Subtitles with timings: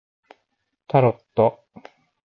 [0.87, 1.59] タロット